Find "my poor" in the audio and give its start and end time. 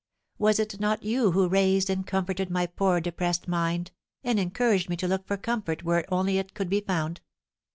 2.49-2.99